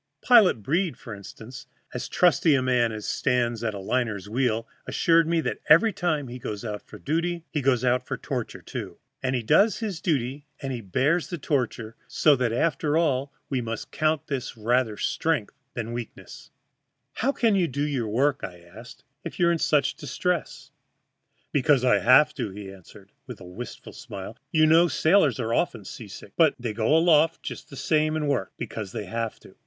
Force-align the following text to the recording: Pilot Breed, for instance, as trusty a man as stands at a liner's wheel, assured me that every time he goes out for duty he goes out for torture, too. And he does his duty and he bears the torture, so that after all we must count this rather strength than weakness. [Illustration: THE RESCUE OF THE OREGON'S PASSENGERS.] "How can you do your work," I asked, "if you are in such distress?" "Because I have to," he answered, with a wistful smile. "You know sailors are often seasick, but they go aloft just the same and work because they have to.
Pilot 0.23 0.63
Breed, 0.63 0.97
for 0.97 1.13
instance, 1.13 1.67
as 1.93 2.09
trusty 2.09 2.55
a 2.55 2.63
man 2.63 2.91
as 2.91 3.05
stands 3.05 3.63
at 3.63 3.75
a 3.75 3.79
liner's 3.79 4.27
wheel, 4.27 4.67
assured 4.87 5.27
me 5.27 5.41
that 5.41 5.59
every 5.69 5.93
time 5.93 6.27
he 6.27 6.39
goes 6.39 6.65
out 6.65 6.81
for 6.81 6.97
duty 6.97 7.45
he 7.51 7.61
goes 7.61 7.85
out 7.85 8.07
for 8.07 8.17
torture, 8.17 8.63
too. 8.63 8.97
And 9.21 9.35
he 9.35 9.43
does 9.43 9.77
his 9.77 10.01
duty 10.01 10.47
and 10.59 10.73
he 10.73 10.81
bears 10.81 11.29
the 11.29 11.37
torture, 11.37 11.95
so 12.07 12.35
that 12.37 12.51
after 12.51 12.97
all 12.97 13.31
we 13.47 13.61
must 13.61 13.91
count 13.91 14.25
this 14.25 14.57
rather 14.57 14.97
strength 14.97 15.53
than 15.75 15.93
weakness. 15.93 16.49
[Illustration: 17.21 17.53
THE 17.53 17.61
RESCUE 17.61 17.65
OF 17.81 17.85
THE 17.85 17.99
OREGON'S 18.01 18.37
PASSENGERS.] 18.39 18.41
"How 18.41 18.41
can 18.41 18.53
you 18.55 18.71
do 18.71 18.71
your 18.71 18.73
work," 18.73 18.73
I 18.75 18.79
asked, 18.79 19.03
"if 19.23 19.39
you 19.39 19.47
are 19.47 19.51
in 19.51 19.59
such 19.59 19.93
distress?" 19.95 20.71
"Because 21.51 21.85
I 21.85 21.99
have 21.99 22.33
to," 22.33 22.49
he 22.49 22.73
answered, 22.73 23.11
with 23.27 23.39
a 23.39 23.43
wistful 23.45 23.93
smile. 23.93 24.35
"You 24.51 24.65
know 24.65 24.87
sailors 24.87 25.39
are 25.39 25.53
often 25.53 25.85
seasick, 25.85 26.31
but 26.35 26.55
they 26.59 26.73
go 26.73 26.97
aloft 26.97 27.43
just 27.43 27.69
the 27.69 27.75
same 27.75 28.15
and 28.15 28.27
work 28.27 28.51
because 28.57 28.93
they 28.93 29.05
have 29.05 29.39
to. 29.41 29.55